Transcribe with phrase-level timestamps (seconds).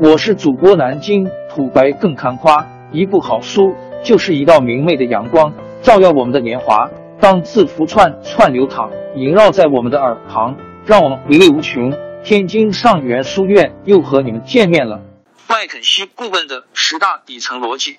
[0.00, 6.90] 我是主播南京土白更看花，一部好书就是一道明媚的阳光，照耀我们的年华。
[7.20, 11.92] 当字符串串流淌，萦绕在我们的耳旁，让我们回味无穷。
[12.24, 15.00] 天津上元书院又和你们见面了。
[15.48, 17.98] 麦肯锡顾问的十大底层逻辑。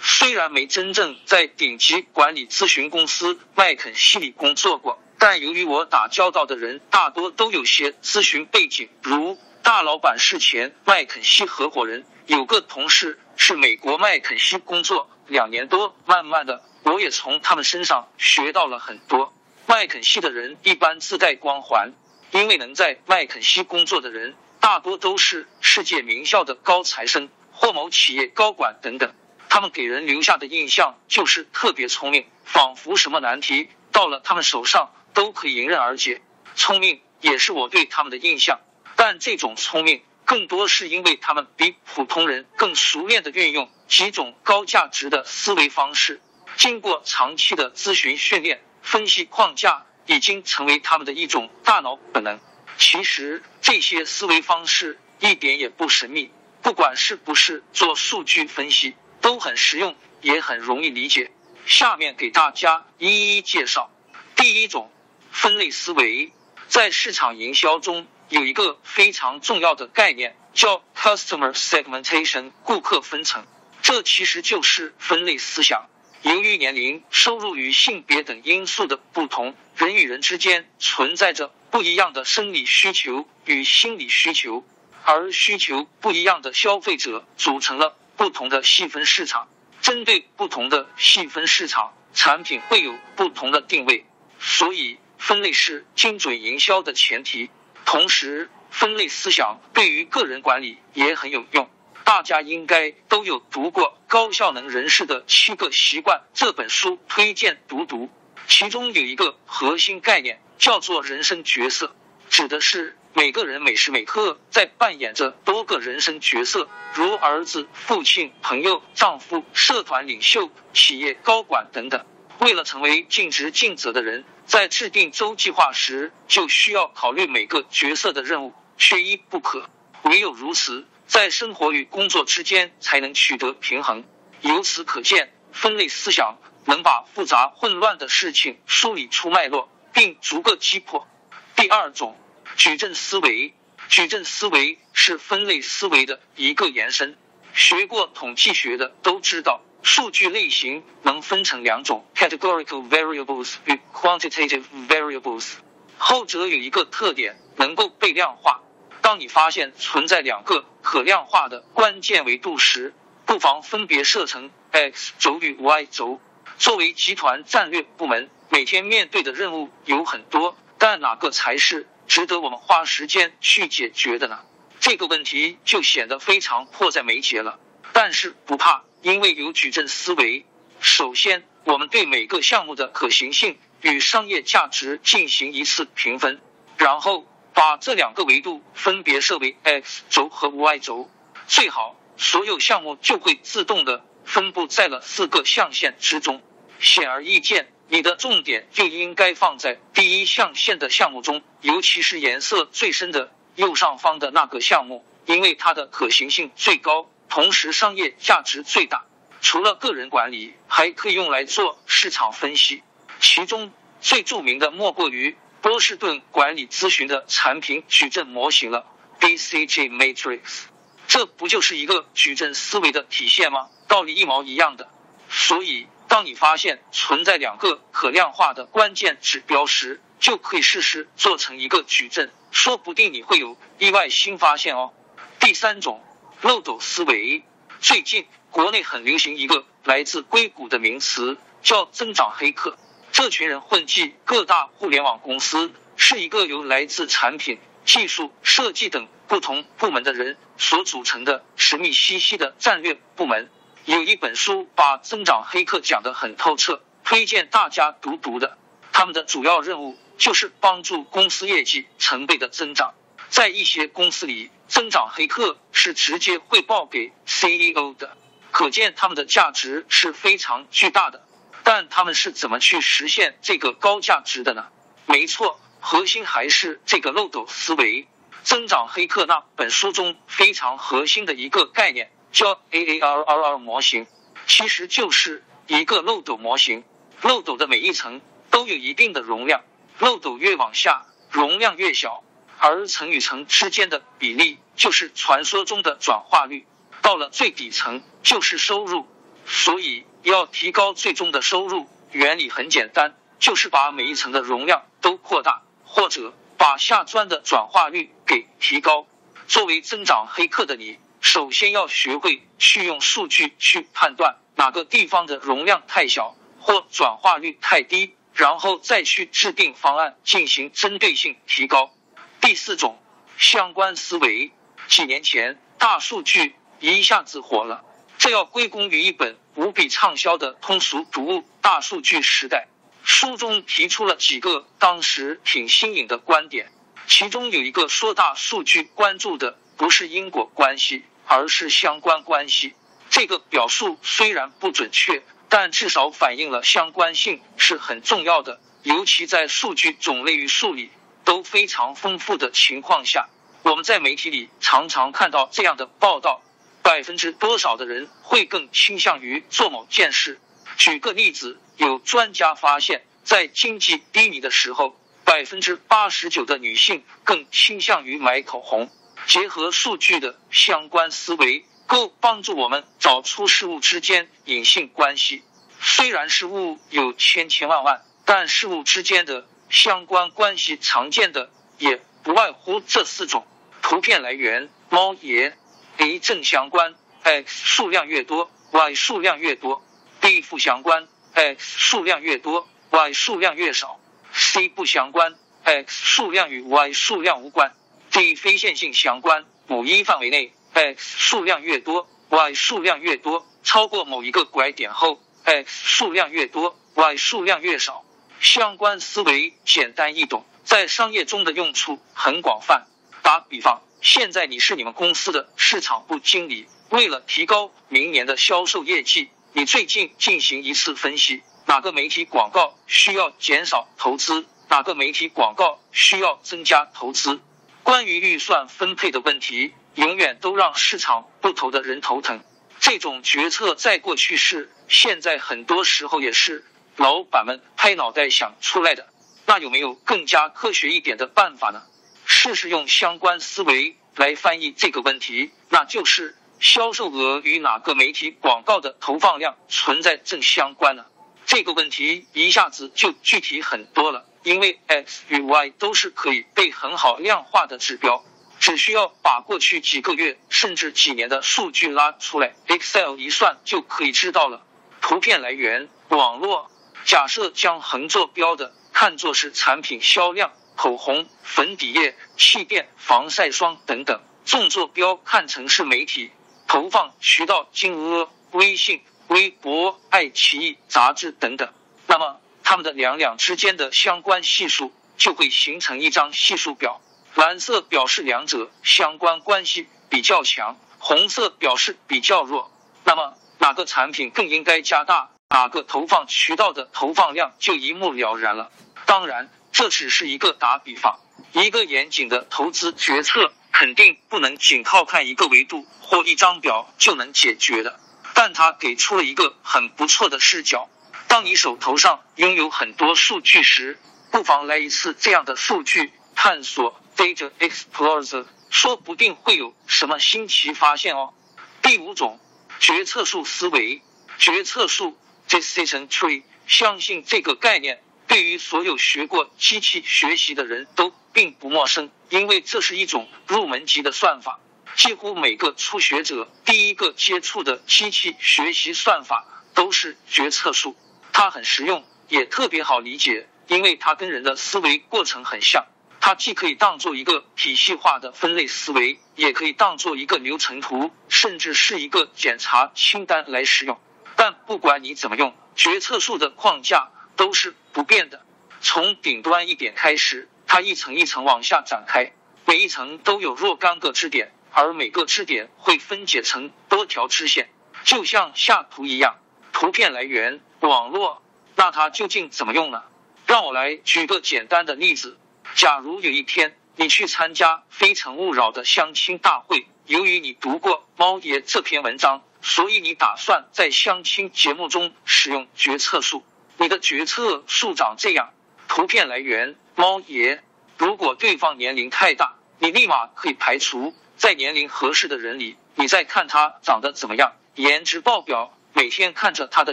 [0.00, 16.62] 虽然没真正在顶级管理咨询公司麦肯锡里工作过，但由于我打交道的人大多都有些咨询背景，如大老板是前麦肯锡合伙人，有个同事是美国麦肯锡工作两年多，慢慢的。
[16.84, 19.34] 我也从他们身上学到了很多。
[19.66, 21.90] 麦肯锡的人一般自带光环，
[22.30, 29.12] 因为能在麦肯锡工作的人大多都是世界名校的高材生或某企业高管等等。
[29.48, 36.22] 他们给人留下的印象就是特别聪明，仿佛什么难题到了他们手上都可以迎刃而解。
[36.54, 38.60] 聪明也是我对他们的印象，
[38.96, 46.20] 但这种聪明更多是因为他们比普通人更熟练的运用几种高价值的思维方式。
[46.56, 52.40] 经过长期的咨询训练，分析框架已经成为他们的一种大脑本能。
[52.78, 56.30] 其实这些思维方式一点也不神秘，
[56.62, 61.30] 不管是不是做数据分析，都很实用，也很容易理解。
[61.66, 63.90] 下面给大家一一介绍。
[64.34, 64.90] 第一种
[65.30, 66.32] 分类思维，
[66.68, 73.46] 在市场营销中有一个非常重要的概念，叫 customer segmentation，顾客分层。
[73.82, 75.86] 这其实就是分类思想。
[76.22, 84.64] 由于年龄、收入与性别等因素的不同，人与人之间存在着不一样的生理需求与心理需求，
[85.04, 89.48] 而需求不一样的消费者组成了不同的细分市场。
[89.82, 94.04] 针对不同的细分市场，产品会有不同的定位，
[94.40, 97.50] 所以分类是精准营销的前提。
[97.86, 101.70] 同时，分类思想对于个人管理也很有用。
[102.04, 108.10] 大家应该都有读过《高效能人士的七个习惯》这本书，推荐读读。
[108.48, 111.94] 其中有一个核心概念叫做人生角色，
[112.28, 122.04] 指的是每个人每时每刻在扮演着多个人生角色，如儿子、父亲、朋友、丈夫、社团领袖、企业高管等等。
[122.40, 129.68] 为了成为尽职尽责的人，在制定周计划时，就需要考虑每个角色的任务，缺一不可。
[130.02, 130.86] 唯有如此。
[131.08, 134.02] 在生活与工作之间才能取得平衡。
[134.40, 141.06] 由此可见，分类思想能把复杂混乱的事情梳理出脉络，并逐个击破。
[141.54, 142.16] 第二种
[142.56, 143.54] 矩阵思维，
[143.88, 147.16] 矩阵思维是分类思维的一个延伸。
[147.54, 155.52] 学过统计学的都知道，数据类型能分成两种：categorical variables 与 quantitative variables。
[155.96, 158.62] 后者有一个特点，能够被量化。
[159.00, 162.94] 当你发现存在两个可量化的关键维度时，
[163.26, 166.20] 不妨分别设成 X 轴与 Y 轴。
[166.58, 174.40] 作为集团战略部门，每天面对的任务有很多，但哪个才是值得我们花时间去解决的呢？
[174.80, 177.60] 这个问题就显得非常迫在眉睫了。
[177.92, 180.44] 但是不怕，因为有矩阵思维。
[180.80, 186.40] 首先，我们对每个项目的可行性与商业价值进行一次评分，
[186.76, 187.26] 然后。
[187.56, 191.08] 把这两个维度分别设为 X 轴和 Y 轴，
[191.46, 196.42] 最好所有项目就会自动的分布在了四个象限之中。
[196.80, 209.04] 显而易见，你的重点就应该放在第一象限的项目中，尤其是颜色最深的右上方的那个项目，因为它的可行性最高，同时商业价值最大。
[209.40, 212.82] 除了个人管理，还可以用来做市场分析，
[213.20, 215.36] 其中最著名的莫过于。
[215.62, 218.86] 波士顿管理咨询的产品矩阵模型了
[219.18, 220.66] ，BCG Matrix，
[221.08, 223.68] 这不就是一个矩阵思维的体现吗？
[223.88, 224.88] 道理一毛一样的。
[225.28, 234.92] 所以，当你发现存在两个可量化的关键指标时，就可以试试做成一个矩阵，说不定你会有意外新发现哦。
[235.40, 236.00] 第三种
[236.46, 237.42] 漏斗思维，
[237.80, 242.78] 最近国内很流行一个来自硅谷的名词，叫增长黑客。
[243.10, 253.50] 这群人混迹各大互联网公司，是一个由来自产品、技术、设计等不同部门的人所组成的神秘兮兮的战略部门。
[253.84, 258.56] 有一本书把增长黑客讲得很透彻，推荐大家读读的。
[258.92, 262.94] 他们的主要任务就是帮助公司业绩成倍的增长。
[263.28, 268.16] 在一些公司里，增长黑客是直接汇报给 CEO 的，
[268.50, 271.26] 可见他们的价值是非常巨大的。
[271.62, 274.68] 但他们是怎么去实现这个高价值的呢？
[275.06, 278.06] 没错，核心还是这个漏斗思维。
[278.44, 284.06] 增长黑客那本书中非常核心的一个概念叫 AARRR 模型，
[284.46, 286.84] 其实就是一个漏斗模型。
[287.22, 288.20] 漏斗的每一层
[288.50, 289.64] 都有一定的容量，
[289.98, 292.22] 漏斗越往下，容量越小，
[292.58, 296.66] 而层与层之间的比例就是传说中的转化率。
[297.02, 299.06] 到了最底层就是收入，
[299.46, 309.06] 所以要提高最终的收入，原理很简单，就是把每一层的容量都扩大，或者把下钻的转化率给提高。
[309.46, 316.34] 作为增长黑客的你，首先要学会去用数据去判断哪个地方的容量太小。
[316.58, 321.92] 或转化率太低，然后再去制定方案进行针对性提高。
[322.40, 322.98] 第四种
[323.38, 324.52] 相关思维，
[324.88, 327.84] 几年前大数据一下子火了，
[328.18, 332.68] 这要归功于一本无比畅销的通俗读物《大数据时代》。
[333.08, 336.70] 书中提出了几个当时挺新颖的观点，
[337.06, 342.74] 其中有一个说大数据关注的不是因果关系，而是相关关系。
[343.10, 345.22] 这个表述虽然不准确。
[345.48, 350.90] 但至少反映了相关性是很重要的，尤其在数据种类与数理
[351.26, 353.28] 都非常丰富的情况下，
[353.62, 356.40] 我们在媒体里常常看到这样的报道：
[356.82, 360.40] 百分之多少的人会更倾向于做某件事？
[360.78, 368.88] 举个例子，有专家发现，在经济低迷的时候，百分之八十九的女性更倾向于买口红。
[369.26, 371.66] 结合数据的相关思维。
[371.88, 375.44] 够帮助我们找出事物之间隐性关系。
[375.80, 383.46] 虽然事物有千千万万，但事物之间的相关关系常见的也不外乎这四种。
[383.82, 385.56] 图片来源：猫爷。
[385.98, 389.82] A 正相关，X 数量越多，Y 数量越多
[390.20, 393.98] ；B 负相关，X 数量越多，Y 数量越少
[394.34, 395.34] ；C 不相关
[395.64, 397.74] ，X 数量与 Y 数量无关
[398.12, 400.52] ；D 非线性相关，某一范围内。
[400.74, 408.04] x 数量越多，y 数量越多，超过某一个拐点后，x 数量越多，y 数量越少。
[408.40, 412.86] 相关思维简单易懂，在商业中的用处很广泛。
[413.22, 427.40] 打比方，现在你是你们公司的市场部经理，为了提高明年的销售业绩，你最近进行一次分析，哪个媒体广告需要减少投资，哪个媒体广告需要增加投资。
[427.82, 429.72] 关于预算分配的问题。
[429.96, 432.44] 永远都让市场不投的人头疼。
[432.80, 439.06] 这种决策在过去是，现在很多时候也是老板们拍脑袋想出来的。
[439.46, 441.82] 那有没有更加科学一点的办法呢？
[442.24, 451.04] 试试用相关思维来翻译这个问题，那就是销售额与哪个媒体广告的投放量存在正相关呢？
[451.44, 458.24] 这个问题一下子就具体很多了，因为 X 与 Y 都是可以被很好量化的指标。
[458.58, 464.64] 只需要把过去几个月甚至几年的数据拉出来，Excel 一算就可以知道了。
[465.00, 466.68] 图片来源网络。
[467.06, 476.32] 假设将横坐标的看作是产品销量，口红、粉底液、气垫、防晒霜等等；纵坐标看成是媒体
[476.66, 481.72] 投放渠道金额，微信、微博、爱奇艺、杂志等等。
[482.08, 487.00] 那么它们的两两之间的相关系数就会形成一张系数表。
[487.36, 492.72] 蓝色表示两者相关关系比较强，红色表示比较弱。
[493.04, 498.70] 那么哪个产品更应该加大哪个投放渠道的投放量，就一目了然了。
[499.06, 501.20] 当然，这只是一个打比方，
[501.52, 508.00] 一个严谨的投资决策肯定不能仅靠看一个维度或一张表就能解决的。
[508.34, 510.90] 但它给出了一个很不错的视角。
[511.28, 513.98] 当你手头上拥有很多数据时，
[514.30, 517.00] 不妨来一次这样的数据探索。
[517.16, 521.32] Data Explorer 说不定会有什么新奇发现哦。
[521.80, 522.38] 第五种
[522.78, 524.02] 决策树思维，
[524.36, 525.16] 决策树
[525.48, 534.60] Decision Tree，相信这个概念对于所有学过机器学习的人都并不陌生，因为这是一种入门级的算法。
[534.96, 540.96] 几乎每个初学者第一个接触的机器学习算法都是决策树，
[541.32, 545.84] 它很实用，也特别好理解，因为它跟人的思维过程很像。
[546.18, 554.00] 它既可以当做一个体系化的分类思维，也可以当做一个流程图，甚至是一个检查清单来使用。
[554.36, 558.44] 但不管你怎么用，决策树的框架都是不变的。
[558.80, 562.32] 从顶端一点开始，它一层一层往下展开，
[562.66, 567.68] 每一层都有若干个支点，而每个支点会分解成多条支线，
[568.04, 569.36] 就像下图一样。
[569.72, 571.42] 图片来源网络，
[571.74, 573.02] 那它究竟怎么用呢？
[573.46, 575.38] 让我来举个简单的例子。
[575.74, 586.44] 假如有一天你去参加《非诚勿扰》的相亲大会，由于你读过猫爷这篇文章，所以你打算在相亲节目中使用决策树。
[586.78, 588.52] 你的决策树长这样。
[588.88, 590.64] 图片来源：猫爷。
[590.98, 599.92] 如果对方年龄太大，你立马可以排除，在年龄合适的人里，你再看他长得怎么样，颜值爆表，每天看着他的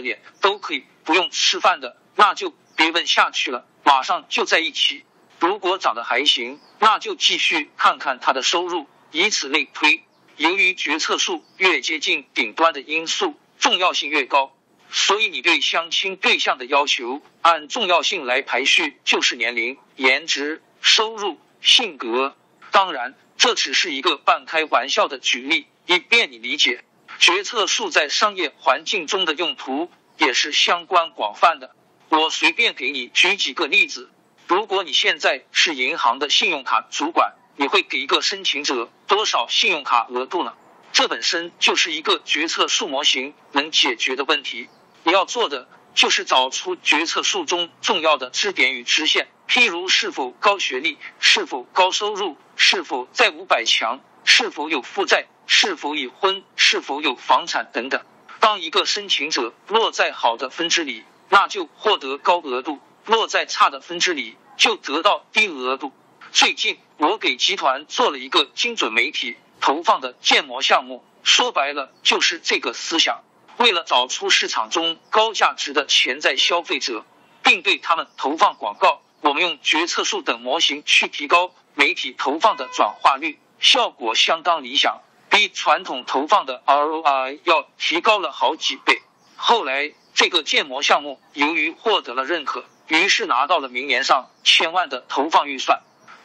[0.00, 5.04] 脸都可以不用吃饭的，那就别问下去了，马上就在一起。
[5.38, 10.02] 如果长得还行，那就继续看看他的收入，以此类推。
[10.36, 14.52] 由于决策树越接近顶端的因素重要性越高，
[14.90, 22.36] 所以你对相亲对象的要求按重要性来排序，就是年龄、颜值、收入、性格。
[22.72, 26.84] 当然，这只是一个半开玩笑的举例，以便你理解。
[27.20, 29.88] 决策树在商业环境中的用途
[30.18, 31.76] 也是相关广泛的。
[32.08, 34.10] 我随便给你举几个例子。
[34.48, 40.54] 如果你现在是银行的信用卡主管，你会给一个申请者多少信用卡额度呢？
[40.92, 44.68] 这本身就是一个决策树模型能解决的问题。
[45.02, 58.04] 你要做的就是找出决策树中重要的支点与支线，譬如是否高学历，是否高收入，是否在五百强，是否有负债，是否已婚，是否有房产等等。
[58.40, 62.78] 当一个申请者落在好的分支里，那就获得高额度。
[63.06, 65.92] 落在差的分支里，就得到低额度。
[66.34, 73.22] 最近我给集团做了一个精准媒体投放的建模项目，说白了就是这个思想。
[73.56, 77.06] 为了找出市场中高价值的潜在消费者，
[77.44, 89.02] 并对他们投放广告，我们用决策树等模型去提高媒体投放的转化率，效果相当理想，比传统投放的 ROI 要提高了好几倍。
[89.36, 92.64] 后来这个建模项目由于获得了认可。
[92.88, 95.80] 于是拿到了明年上千万的投放预算。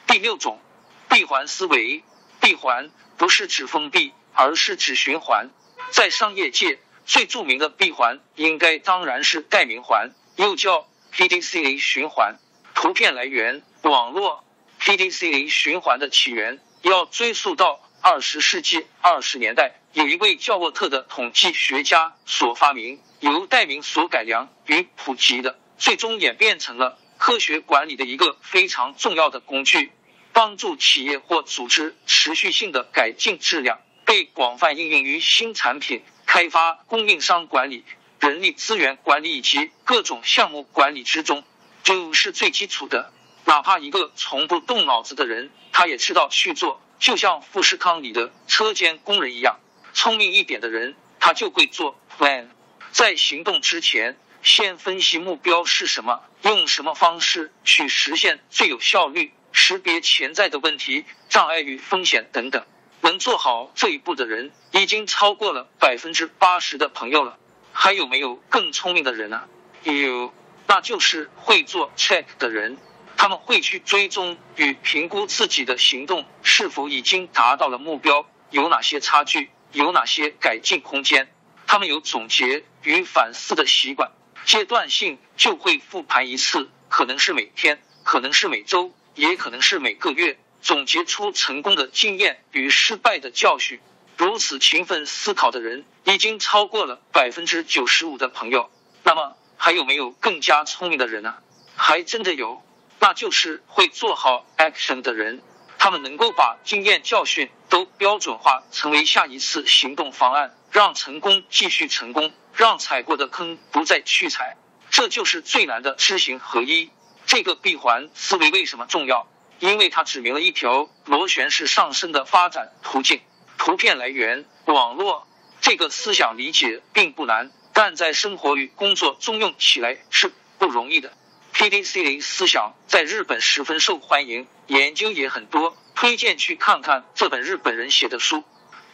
[0.10, 0.60] 第六种
[1.08, 2.04] 闭环思维，
[2.42, 5.51] 闭环不是指封闭，而是指循环。
[5.92, 12.39] 在商业界最著名的闭环，应该当然是代名环，又叫 PDCA 循环。
[12.74, 14.44] 图片来源网络。
[14.80, 25.60] PDCA 循环的起源要追溯到二十世纪二十年代，有一位叫沃特的统计学家所发明，由代名所改良与普及的。
[25.78, 29.92] 最终演变成了科学管理的一个非常重要的工具，
[30.39, 37.84] 帮助企业或组织持续性的改进质量，被广泛应用于新产品开发、供应商管理、
[38.22, 41.43] 人力资源管理以及各种项目管理之中，
[41.84, 43.12] 就是最基础的。
[43.43, 49.60] 哪怕一个从不动脑子的人，他也知道去做，就像富士康里的车间工人一样。
[49.91, 52.48] 聪明一点的人，他就会做 plan，
[52.93, 54.17] 在行动之前。
[54.41, 62.66] 先分析目标是什么，用什么方式去实现最有效率，识别潜在的问题、障碍与风险等等。
[63.01, 67.38] 能做好这一步的人，已经超过了百分之八十的朋友了。
[67.74, 69.44] 还有没有更聪明的人呢？
[69.84, 70.34] 有，
[70.66, 72.78] 那就是会做 check 的人。
[73.18, 81.30] 他们会去追踪与评估自己的行动是否已经达到了目标，有哪些差距，有哪些改进空间。
[81.68, 84.12] 他们有总结与反思的习惯。
[84.46, 93.80] 阶段性就会复盘一次，可能是每天，可能是每周，也可能是每个月，总结出成功的经验与失败的教训。
[94.18, 98.70] 如此勤奋思考的人，已经超过了百分之九十五的朋友。
[99.04, 101.36] 那么还有没有更加聪明的人呢？
[101.75, 102.62] 还真的有，
[103.00, 105.42] 那就是会做好 action 的人。
[105.78, 112.34] 他们能够把经验教训都标准化，成为下一次行动方案，让成功继续成功。
[112.51, 114.58] 让踩过的坑不再去踩，
[114.89, 116.89] 这就是最难的知行合一。
[117.29, 119.27] 这个闭环思维为什么重要？
[119.59, 123.21] 因为它指明了一条螺旋式上升的发展途径。
[123.59, 125.27] 图片来源网络。
[125.62, 131.13] 这个思想理解并不难，但在生活与工作中用起来是不容易的。
[131.53, 138.43] PDCA 思想在日本十分受欢迎，研究也很多，推荐去看看这本日本人写的书。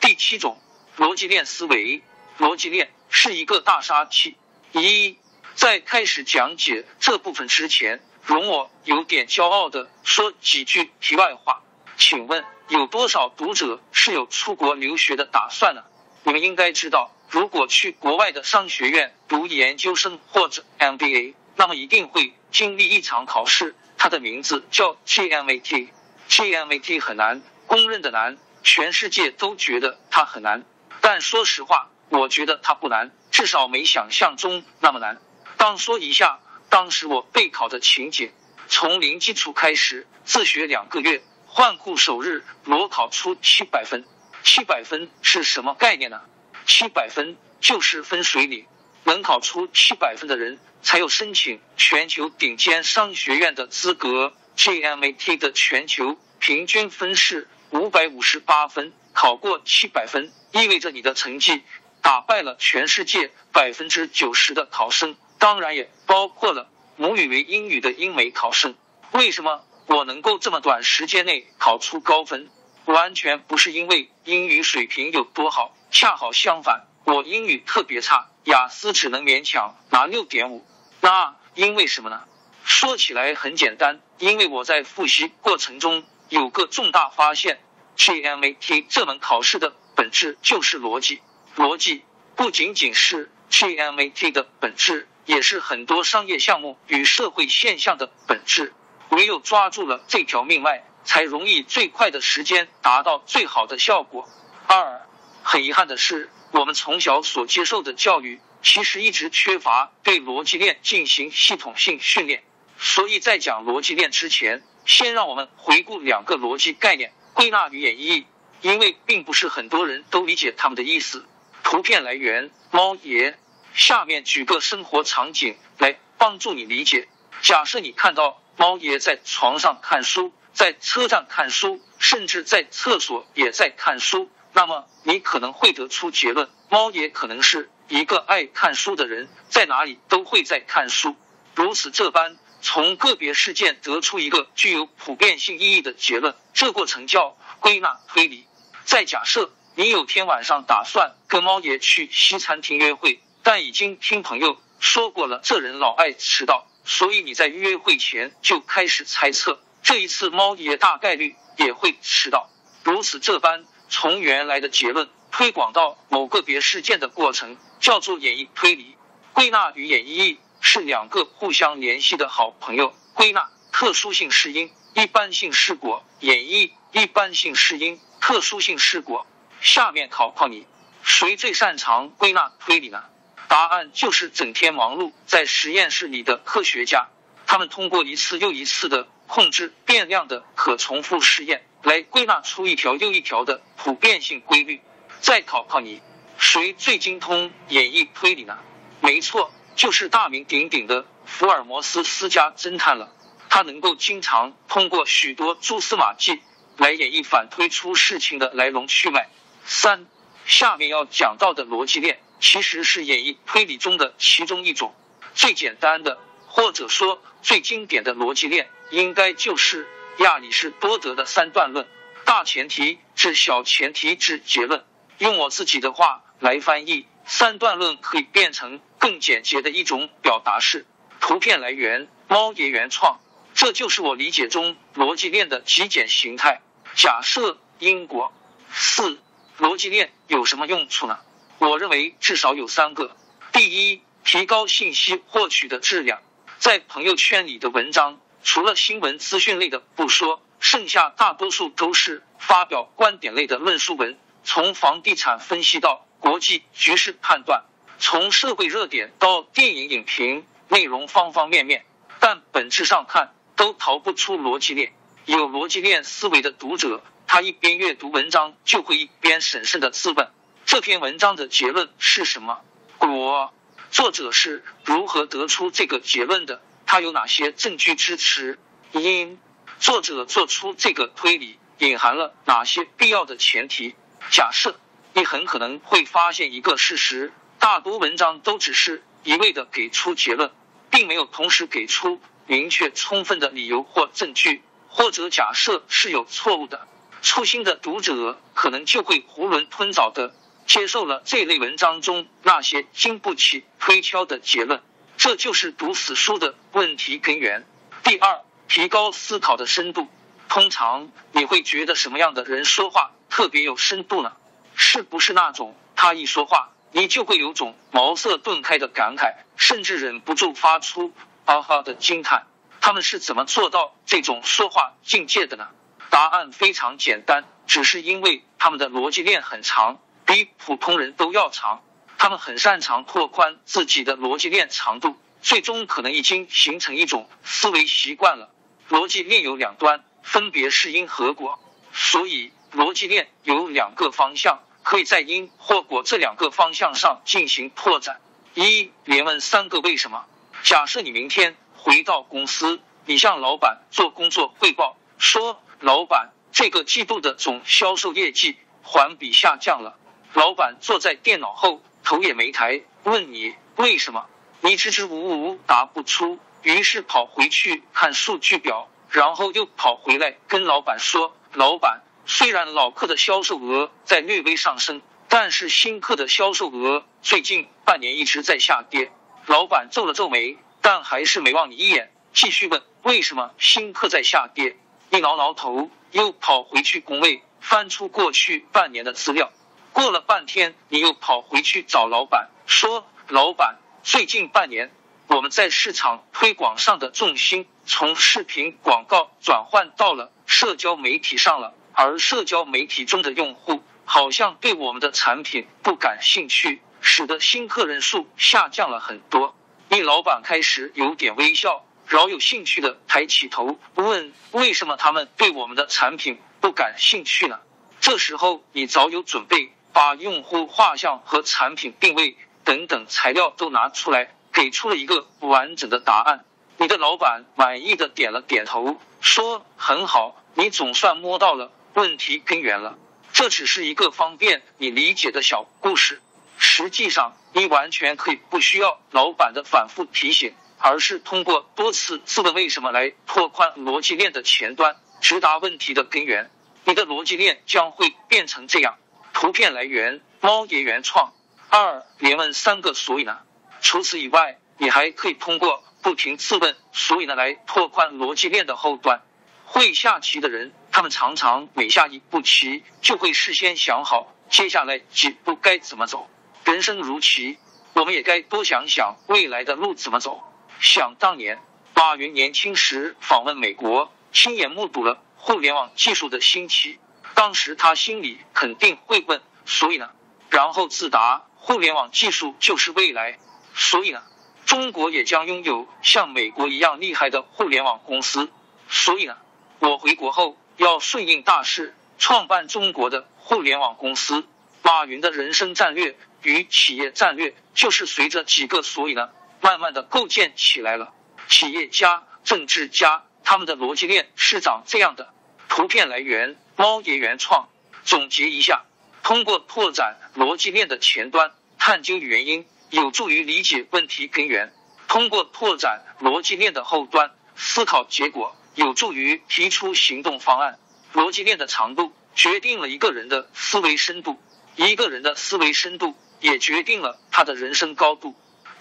[0.02, 0.62] 第七种
[0.98, 2.04] 逻辑链思维，
[2.38, 2.92] 逻辑链。
[3.10, 4.36] 是一个大杀器。
[4.74, 5.18] 一，
[5.56, 11.62] 在开始讲解这部分之前，容我有点骄傲的说几句题外话。
[11.96, 15.84] 请问有多少读者是有出国留学的打算呢？
[16.24, 25.90] 你们应该知道，如果去国外的商学院读研究生或者 MBA，那么一定会经历一场考试，它的名字叫 GMAT。
[26.28, 30.64] GMAT 很难，公认的难，全世界都觉得它很难。
[31.02, 31.90] 但说实话。
[32.10, 35.20] 我觉得它不难，至少没想象中那么难。
[35.58, 36.40] 当说一下
[36.70, 38.32] 当时我备考的情景：
[38.68, 44.06] 从零基础开始，自学两个月，换库首日裸考出七百分，
[44.44, 46.22] 七百分是什么概念呢？
[46.66, 48.66] 七百分就是分水岭，
[49.04, 54.34] 能考出七百分的人才有申请全球顶尖商学院的资格。
[54.58, 61.62] GMAT 的全球平均分是五百五十八分，考过七百分，意味着你的成绩
[62.02, 68.74] 打败了全世界百分之九十的考生，当然也包括了母语为英语的英美考生。
[69.12, 69.64] 为什么？
[69.86, 72.50] 我能够这么短时间内考出高分，
[72.86, 80.66] 完全不是因为英语水平有多好，恰好相反，我英语特别差，雅思只能勉强拿六点五。
[81.00, 82.24] 那因为什么呢？
[82.64, 87.60] 说起来很简单，因为我在复习过程中有个重大发现
[87.96, 91.22] ：GMAT 这门考试的本质就是逻辑，
[91.56, 92.04] 逻辑
[92.36, 98.74] 不仅仅是 GMAT 的本质，也是很多商业项目与社会现象的本质。
[99.10, 104.28] 唯有抓住了这条命脉，才容易最快的时间达到最好的效果。
[104.68, 105.02] 二，
[105.44, 112.44] 很遗憾的是，我们从小所接受的教育其实一直缺乏对逻辑链进行系统性训练。
[112.78, 118.26] 所以在讲逻辑链之前，先让我们回顾两个逻辑概念：归纳与演绎。
[118.62, 121.24] 因为并不是很多人都理解他们的意思。
[121.64, 123.38] 图片来源：猫爷。
[123.76, 127.08] 下面举个生活场景来帮助你理解。
[127.44, 128.42] 假设你看到。
[128.58, 134.32] 猫爷在床上看书，在车站看书，甚至在厕所也在看书。
[134.54, 141.18] 那么你可能会得出结论：猫爷可能是一个爱看书的人，在哪里都会在看书。
[141.54, 148.48] 如此这般，从个别事件得出一个具有普遍性意义的结论，这过程叫归纳推理。
[148.86, 156.66] 再假设你有天晚上打算跟猫爷去西餐厅约会，但已经听朋友说过了，这人老爱迟到。
[156.84, 162.50] 所以你在约会前就开始猜测，这一次猫爷大概率也会迟到。
[162.84, 168.98] 如此这般，从原来的结论推广到某个别事件的过程，叫做演绎推理。
[169.32, 172.96] 归纳与演绎是两个互相联系的好朋友。
[173.14, 179.28] 归纳特殊性是因，一般性是果；演绎一般性是因，特殊性是果。
[179.62, 180.66] 下面考考你，
[181.04, 183.04] 谁最擅长归纳推理呢？
[183.48, 187.08] 答案就是整天忙碌在实验室里的科学家，
[187.46, 194.82] 他们通过一次又一次的控制变量的可重复试验，来归纳出一条又一条的普遍性规律。
[195.22, 196.02] 再考考你，
[196.38, 198.58] 谁最精通演绎推理呢？
[199.02, 203.12] 没错，就是大名鼎鼎的福尔摩斯私家侦探了。
[203.50, 206.42] 他能够经常通过许多蛛丝马迹
[206.78, 209.30] 来演绎反推出事情的来龙去脉。
[209.64, 210.06] 三，
[210.46, 212.20] 下面要讲到的逻辑链。
[212.48, 214.94] 其实是演绎推理中的其中一种
[215.34, 219.88] 最简单的，或者说最经典的逻辑链，应该就是
[220.20, 221.88] 亚里士多德的三段论：
[222.24, 224.86] 大前提至小前提至结论。
[225.18, 230.86] 用我自己的话来翻译，三段论可以变成更简洁的一种表达式。
[231.20, 233.20] 图片来源：猫爷原创。
[233.56, 236.62] 这就是我理解中逻辑链的极简形态。
[236.96, 238.32] 假设因果。
[238.72, 239.18] 四，
[239.58, 241.18] 逻辑链有什么用处呢？
[241.58, 243.16] 我认为至少有三个：
[243.54, 246.22] 第一，提高信息获取的质量。
[246.58, 254.18] 在朋友圈里的文章，除了新闻资讯类的不说，剩下大多数都是发表观点类的论述文。
[254.44, 257.64] 从房地产分析到国际局势判断，
[258.00, 261.86] 从社会热点到电影影评，内容方方面面。
[262.20, 264.94] 但本质上看，都逃不出逻辑链。
[265.26, 270.30] 有逻辑链思维的读者，他一边阅读文章，就会一边审慎的自问。
[270.66, 272.60] 这篇文章的结论是什么？
[272.98, 273.54] 果
[273.92, 276.60] 作者是如何得出这个结论的？
[276.88, 278.58] 他有哪些证据支持？
[278.92, 279.40] 因
[279.80, 283.94] 作者做出这个推理隐含了哪些必要的前提？
[284.32, 284.80] 假设
[285.14, 290.52] 你很可能会发现一个事实：大多文章都只是一味的给出结论，
[290.90, 294.64] 并没有同时给出明确充分的理由或证据。
[294.88, 296.88] 或者假设是有错误的，
[297.22, 300.34] 粗心的读者可能就会囫囵吞枣的。
[300.66, 304.82] 接受了这类文章中那些经不起推敲的结论，
[305.18, 307.66] 这就是读死书的问题根源。
[308.04, 310.08] 第二，提高思考的深度。
[310.48, 314.34] 通常你会觉得什么样的人说话特别有深度呢？
[314.76, 321.14] 是不是那种他一说话，你就会有种茅塞顿开的感慨，甚至忍不住发出
[321.46, 322.48] 啊哈的惊叹？
[322.80, 325.68] 他们是怎么做到这种说话境界的呢？
[326.10, 330.00] 答案非常简单，只是因为他们的逻辑链很长。
[330.26, 331.82] 比普通人都要长，
[332.18, 338.50] 他们很擅长拓宽自己的逻辑链长度，最终可能已经形成一种思维习惯了。
[338.90, 341.60] 逻辑链有两端，分别是因和果。
[341.94, 348.20] 所以逻辑链有两个方向，可以在因或果这两个方向上进行拓展。
[348.54, 350.26] 一连问三个为什么。
[350.64, 359.98] 假设你明天回到公司，你向老板做工作汇报，说：“老板，这个季度的总销售业绩环比下降了。”
[360.36, 364.26] 老板坐在电脑后，头也没抬，问你为什么？
[364.60, 379.12] 你支支吾吾答不出，于是跑回去看数据表，然后又跑回来跟老板说：“老板，虽然老客的销售额在略微上升。”但是新客的销售额最近半年一直在下跌。
[379.46, 384.76] 老板皱了皱眉，但还是没望你一眼，继续问为什么新客在下跌。
[385.10, 389.50] 你挠挠头，又跑回去工位，翻出过去半年的资料。
[389.96, 394.92] 过了半天，你又跑回去找老板，说：“老板，最近半年
[395.28, 409.56] 我们在市场推广上的重心从视频广告转换到了社交媒体上了，而社交媒体中的用户。”好像对我们的产品不感兴趣，使得新客人数下降了很多。
[409.90, 417.60] 你老板开始有点微笑，饶有兴趣的抬起头问：“为什么他们对我们的产品不感兴趣呢？”
[418.00, 426.44] 这时候你早有准备，把用户画像和产品定位等等材料都拿出来，给出了一个完整的答案。
[426.76, 432.98] 你的老板满意的点了点头，说：“很好，你总算摸到了问题根源了。”
[433.32, 436.22] 这只是一个方便你理解的小故事，
[436.58, 446.52] 实际上你完全可以不需要老板的反复提醒，而是通过多次自问为什么来拓宽逻辑链的前端，直达问题的根源。
[446.84, 448.98] 你的逻辑链将会变成这样：
[449.36, 451.34] 图片来源猫爷原创，
[451.70, 453.40] 二连问三个所以呢。
[453.82, 459.22] 除此以外，你还可以通过不停自问所以呢来拓宽逻辑链的后端。
[459.66, 466.30] 会下棋的人，他们常常每下一步棋，就会事先想好接下来几步该怎么走。
[466.64, 467.58] 人生如棋，
[467.92, 470.42] 我们也该多想想未来的路怎么走。
[470.80, 471.60] 想当年，
[471.94, 477.00] 马云年轻时访问美国，亲眼目睹了互联网技术的兴起，
[477.46, 480.10] 当时他心里肯定会问：所以呢？
[480.50, 483.38] 然后自答：互联网技术就是未来。
[483.76, 484.24] 所以呢，
[484.66, 488.50] 中国也将拥有像美国一样厉害的互联网公司。
[488.90, 489.38] 所以呢？
[489.78, 494.48] 我回国后要顺应大势，创办中国的互联网公司。
[494.82, 499.30] 马云的人生战略与企业战略就是随着几个所以呢，
[499.62, 501.14] 慢慢的构建起来了。
[501.48, 505.32] 企业家、政治家他们的逻辑链是长这样的。
[505.76, 507.68] 图片来源：猫爷原创。
[508.06, 508.86] 总结一下，
[509.24, 514.70] 通过拓展逻辑链的前端，探究原因，有助于理解问题根源；
[515.10, 518.56] 通过拓展逻辑链的后端，思考结果。
[518.76, 520.80] 有助于提出行动方案。
[521.14, 524.40] 逻辑链的长度决定了一个人的思维深度，
[524.78, 528.34] 一个人的思维深度也决定了他的人生高度。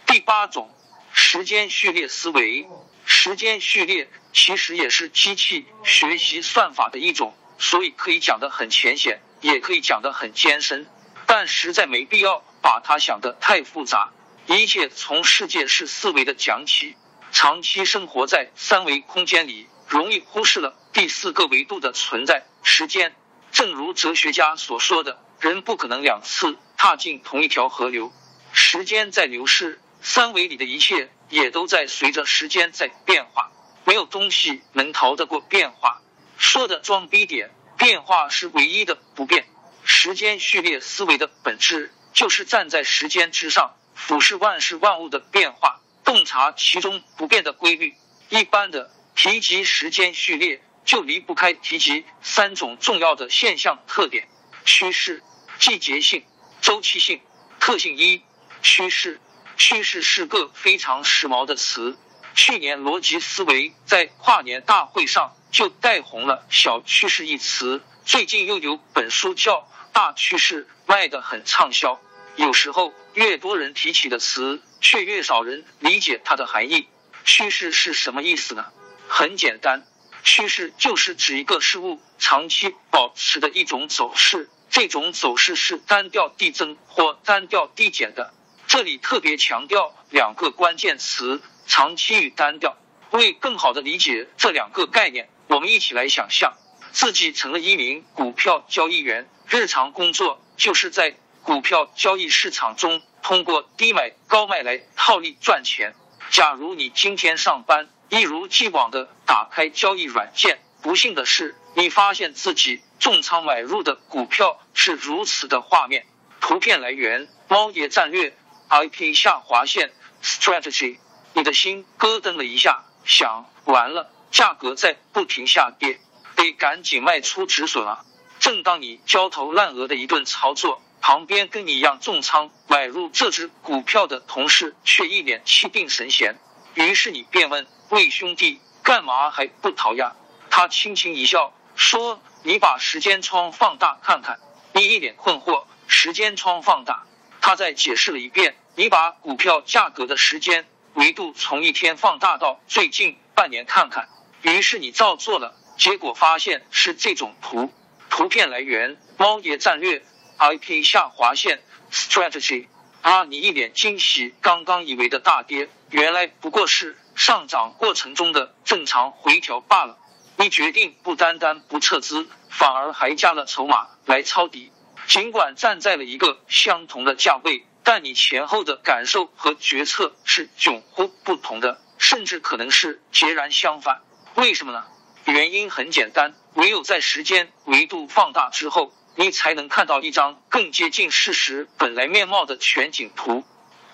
[0.07, 0.72] 第八种，
[1.12, 2.68] 时间序列思维。
[3.04, 10.87] 时间序列其实也是机器学习算法的一种，所以可以讲得很浅显，也可以讲得很艰深，
[11.25, 14.11] 但实在没必要把它想得太复杂。
[14.47, 16.97] 一切从世界是四维的讲起。
[17.33, 19.68] 长期生活在三维空间里。
[19.87, 23.14] 容易忽视了第四个维度的存在——时间。
[23.53, 28.11] 正如哲学家所说的，人不可能两次踏进同一条河流。
[28.53, 33.53] 时间在流逝，三维里的一切也都在随着时间在变化。
[33.85, 36.03] 没有东西能逃得过变化。
[36.37, 39.47] 说的装逼点，变化是唯一的不变。
[39.85, 47.94] 时间序列思维的本质，就是站在时间之上，俯视万事万物的变化，洞察其中不变的规律。
[48.29, 48.90] 一般的。
[49.16, 54.27] 提及时间序列，就离不开提及三种重要的现象特点：
[54.64, 55.23] 趋势、
[55.61, 56.25] 季节性、
[56.61, 57.20] 周期性。
[57.61, 58.25] 特性一：
[58.61, 59.20] 趋势。
[59.57, 61.97] 趋势是个非常时髦的词。
[62.35, 69.61] 去年逻辑思维在跨年大会上就带红了“小趋势”一词，最近又有本书叫
[69.92, 72.01] 《大趋势》，卖的很畅销。
[72.35, 76.88] 有时候，越多人提起的词，却越少人理解它的含义。
[77.25, 78.66] 趋势是什么意思呢？
[79.07, 79.87] 很简单，
[80.25, 88.35] 趋势就是指一个事物长期保持的一种走势，这种走势是单调递增或单调递减的。
[88.66, 92.77] 这里特别强调两个关键词：长期与单调。
[93.11, 96.55] 为更好的理解这两个概念，我们一起来想象
[96.90, 105.94] 自己成了一名股票交易员，日常工作就是在股票交易市场中通过低买高卖来套利赚钱。
[106.31, 116.05] 假如你今天上班，一如既往的打开交易软件，不幸的是，你发现自己重仓买入的股票是如此的画面。
[116.40, 118.37] 图片来源：猫爷战略
[118.70, 120.98] ，IP 下划线 Strategy。
[121.37, 125.99] 你的心咯噔了一下，想完了，价格在不停下跌，
[126.37, 128.05] 得赶紧卖出止损啊！
[128.38, 136.37] 正当你焦头烂额的一顿操作，旁边跟你一样重仓买入这只股票的同事却一脸气定神闲。
[136.75, 140.14] 于是你便问：“魏兄弟，干嘛还不逃呀？”
[140.51, 144.38] 他轻轻一笑，说：“你把时间窗放大看看。”
[144.73, 147.07] 你一脸困惑：“时间窗放大？”
[147.42, 154.09] 他再解释了一遍：“你把股票价格的时间。”维度从一天放大到最近半年看看，
[154.42, 157.72] 于是你照做了，结果发现是这种图。
[158.11, 160.04] 图片来源：猫爷战略
[160.38, 162.68] ，IP 下划线 Strategy。
[163.02, 169.98] 啊，你一脸惊喜，刚刚以为的大跌，原来不过是上涨过程中的正常回调罢了。
[170.37, 174.72] 你决定不单单不撤资，反而还加了筹码来抄底，
[175.07, 177.66] 尽管站在了一个相同的价位。
[177.85, 184.01] 但你前后的感受和决策是迥乎不同的，甚至可能是截然相反。
[184.35, 184.85] 为什么呢？
[185.27, 193.44] 原因很简单，唯有在时间维度放大之后，你才能看到一张更接近事实本来面貌的全景图。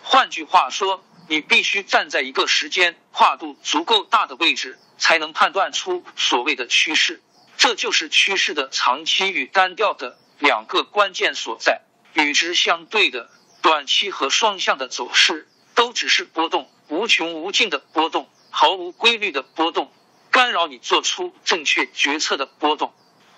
[0.03, 7.21] 换句话说，你必须站在一个时间跨度足够大的位置，才能判断出所谓的趋势。
[7.57, 11.83] 这就是趋势的长期与单调的两个关键所在。
[12.15, 13.29] 与之相对的。
[13.63, 19.93] 短期和双向的走势都只是波动，无穷无尽的波动，毫无规律的波动，
[20.31, 22.93] 干扰你做出正确决策的波动。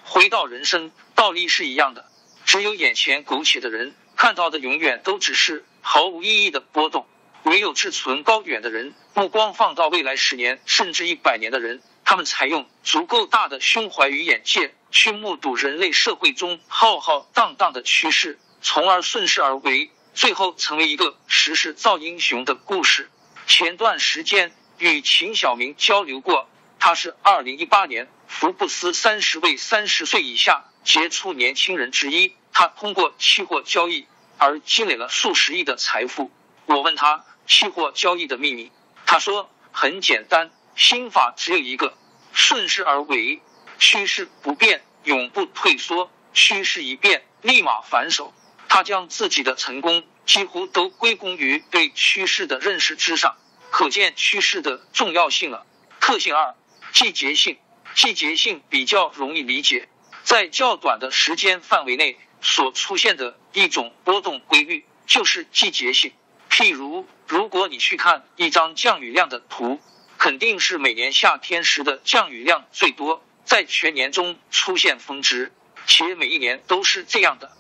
[0.05, 2.07] 回到人生，道理是一样的。
[2.45, 7.07] 只有眼前苟且的人看到的永远都只是毫无意义的波动，
[7.45, 19.91] 唯有志存高远的人，目光放到未来十年甚至一百年的人，他们采用足够大的胸怀与眼界去目睹人类社会中浩浩荡荡的趋势，从而顺势而为。
[20.15, 23.11] 最后成为一个时势造英雄的故事。
[23.47, 26.49] 前段时间与秦晓明交流过，
[26.79, 32.35] 他是二零一八年福布斯三十位三十岁以下杰出年轻人之一。
[32.53, 36.31] 他通过期货交易而积累了数十亿的财富。
[36.67, 38.71] 我问他期货交易的秘密，
[39.07, 41.97] 他说很简单，心法只有一个：
[42.33, 43.41] 顺势而为，
[43.79, 48.35] 趋势不变，永不退缩；趋势一变，立马反手。
[48.75, 53.37] 他将自己的成功几乎都归功于对趋势的认识之上，
[53.71, 55.67] 可见趋势的重要性了。
[56.01, 56.55] 特性二：
[56.91, 57.59] 季节性。
[57.95, 59.91] 季节性比较容易理解，
[60.25, 66.15] 在较短的时间范围内所出现的一种波动规律就是季节性。
[66.49, 69.83] 譬如，如果你去看一张降雨量的图，
[70.17, 75.53] 肯定是每年夏天时的降雨量最多，在全年中出现峰值，
[75.87, 77.53] 且每一年都是这样的。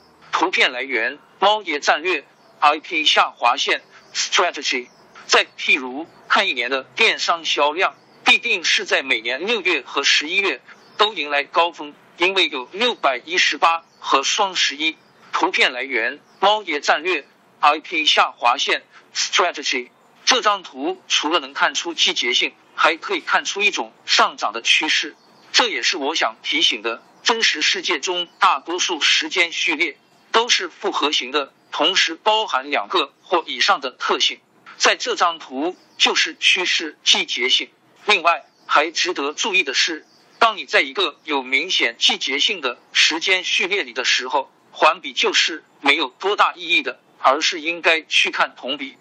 [0.42, 2.24] 图片来源：猫爷战略
[2.60, 3.80] ，IP 下划线
[4.12, 4.88] Strategy。
[5.24, 10.60] 再譬如看一年的电商销量，必定是在每年六月和十一月
[10.96, 14.96] 都迎来高峰，因为有六百一十八和双十一。
[15.30, 17.24] 图片来源：猫爷战略
[17.60, 18.82] ，IP 下划线
[19.14, 19.90] Strategy。
[20.24, 25.14] 这张图除了能看出季节性，还可以看出一种上涨的趋势。
[25.52, 29.96] 这也是我想提醒的：真实世界中大多数时间序列。
[30.32, 34.40] 都是复合型的，同时包含两个或以上的特性。
[34.78, 37.70] 在这张图就是趋势季节性。
[38.06, 40.04] 另外，还值得注意的是，
[40.40, 48.96] 当你在一个有明显季节性的时间序列里的时候，环比就是没有多大意义的，而是应该去看同比。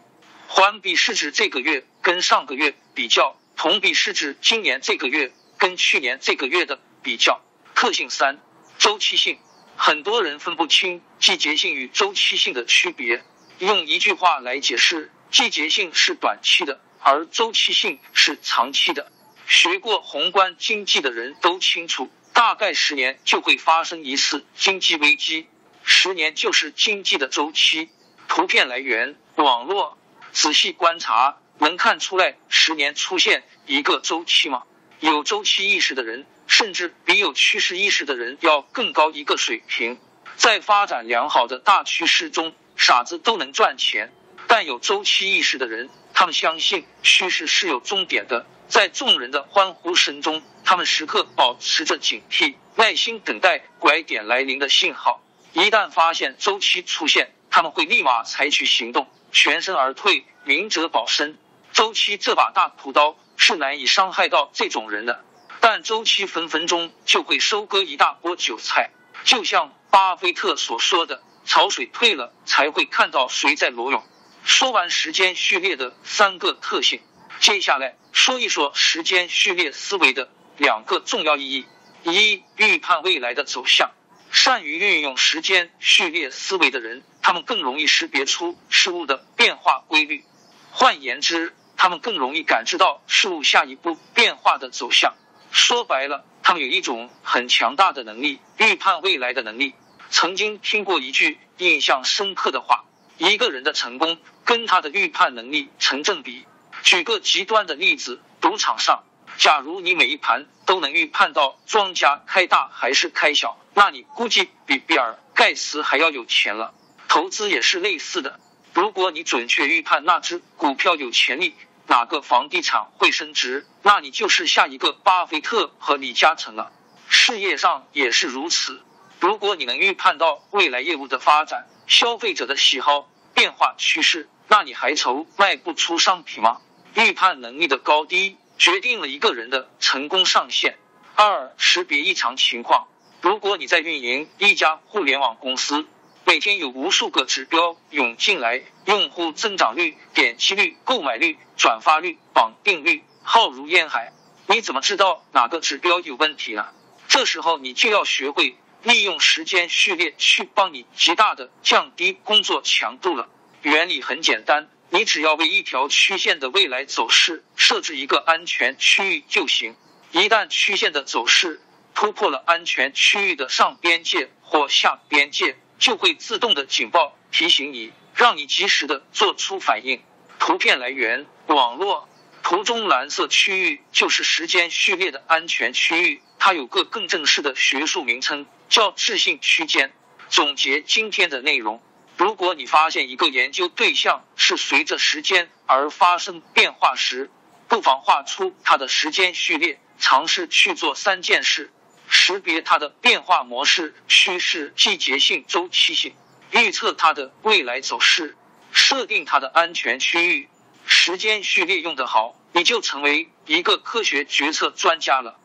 [0.48, 7.42] 环比是指这个月跟上个月比较，同比是指今年这个月跟去年这个月的比较。
[7.74, 8.38] 特性三：
[8.78, 9.40] 周期性。
[9.84, 13.24] 很多人分不清季节性与周期性的区别。
[13.58, 19.12] 用一句话来解释，季节性是短期的，而周期性是长期的。
[19.48, 25.48] 学过宏观经济的人都清楚，大概十年就会发生一次经济危机，
[25.84, 27.90] 十年就是经济的周期。
[28.28, 29.98] 图片来源：网络。
[30.32, 34.62] 仔细观察，能看出来十年出现一个周期吗？
[35.00, 36.28] 有周期意识的人。
[36.52, 39.98] 甚至比有趋势意识的人要更高一个水平。
[40.36, 44.12] 在发展良好的大趋势中，傻子都能赚钱。
[44.48, 48.46] 但有周期意识的人，他们相信趋势是有终点的。
[48.68, 55.24] 在众人的欢呼声中，他们时刻保持着警惕，耐心等待拐点来临的信号。
[55.54, 61.38] 一旦发现周期出现，他们会立马采取行动，全身而退，明哲保身。
[61.72, 65.24] 周期这把大屠刀是难以伤害到这种人的。
[65.62, 68.90] 但周期分分钟就会收割一大波韭菜。
[69.24, 74.04] 就像巴菲特所说的：“潮水退了，才会看到谁在裸泳。”
[74.44, 77.00] 说完时间序列的三个特性，
[77.40, 81.66] 接下来说一说时间序列思维的两个重要意义：
[82.04, 83.92] 一、预判未来的走向。
[84.32, 90.24] 善于运用时间序列思维的人，他们更容易识别出事物的变化规律。
[90.72, 95.14] 换言之，他们更容易感知到事物下一步变化的走向。
[95.52, 99.76] 说白了，他们有一种很强大的能力——预判未来的能力。
[100.10, 102.86] 曾经听过一句印象深刻的话：
[103.18, 106.46] 一个人的成功跟他的预判能力成正比。
[106.84, 109.04] 举个极端的例子，赌场上，
[109.38, 116.74] 假如你每一盘都能预判到庄家开大还是开小，那你估计比比尔盖茨还要有钱了。
[117.08, 118.40] 投资也是类似的，
[118.74, 121.54] 如果你准确预判那只股票有潜力，
[121.92, 126.72] 哪个房地产会升值，那你就是下一个巴菲特和李嘉诚了。
[127.10, 128.82] 事业上也是如此，
[129.20, 136.62] 如果你能预判到未来业务的发展、消费者的喜好变化趋势，那你还愁卖不出商品吗？
[136.94, 140.78] 预判能力的高低决定了一个人的成功上限。
[141.16, 142.88] 二、识别异常情况。
[143.20, 145.86] 如果你在运营一家互联网公司，
[146.24, 154.14] 每天有无数个指标涌进来，用户增长率、点击率、购买率、转发率、绑定率浩如烟海，
[154.48, 156.68] 你怎么知道哪个指标有问题呢？
[157.08, 163.28] 这时候你就要学会利用时间序列去帮你极大的降低工作强度了。
[163.62, 169.76] 原理很简单，你只要为一条曲线的未来走势设置一个安全区域就行。
[170.12, 171.62] 一旦曲线的走势，
[171.94, 180.02] 突破了安全区域的上边界或下边界，就会自动的警报提醒你，让你及时的做出反应。
[180.40, 182.08] 图片来源：网络。
[182.44, 189.92] 图中蓝色区域就是时间序列的安全区域，它有个更正式的学术名称，叫置信区间。
[190.30, 191.82] 总结今天的内容：
[192.18, 197.30] 如果你发现一个研究对象是随着时间而发生变化时，
[197.68, 201.72] 不妨画出它的时间序列，尝试去做三件事。
[202.14, 206.14] 识别它的变化模式、趋势、季节性、周期性，
[206.52, 208.36] 预测它的未来走势，
[208.74, 210.50] 设定它的安全区域。
[210.86, 215.40] 时间序列用得好，你就成为一个科学决策专家了。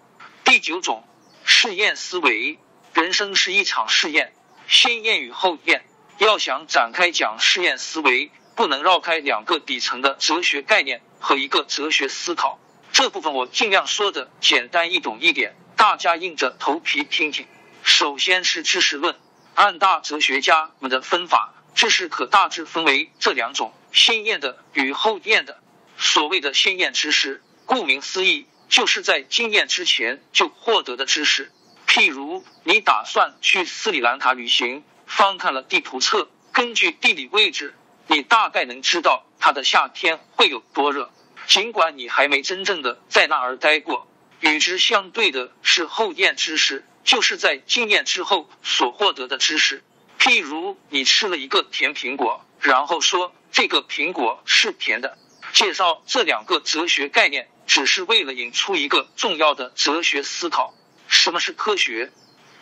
[0.45, 1.05] 第九种
[1.45, 2.59] 试验思维，
[2.93, 4.35] 人生是一场试验，
[4.67, 5.87] 先验与后验。
[6.19, 12.59] 要想展开讲试验思维，不能绕开两个底层的哲学概念和一个哲学思考。
[12.93, 15.55] 这部分我尽量说的简单易懂一点。
[15.77, 17.47] 大家硬着头皮听听。
[17.83, 19.15] 首先是知识论，
[19.55, 25.61] 按大哲学家们的分法，知识可大致分为这两种：先验的与后验的。
[25.99, 31.53] 所谓的先验知识，顾名思义，就是在经验之前就获得的知识。
[31.87, 37.75] 譬如，你打算去斯里兰卡旅行，翻看了地图册，根据地理位置，
[38.07, 41.13] 你大概能知道它的夏天会有多热，
[41.47, 44.09] 尽管你还没真正的在那儿待过。
[44.53, 49.83] 与之相对的是后验知识，就是在经验之后所获得的知识。
[50.19, 55.19] 譬如你吃了一个甜苹果，然后说这个苹果是甜的。
[55.53, 60.75] 介绍这两个哲学概念，只是为了引出一个重要的哲学思考：
[61.09, 62.13] 什么是科学？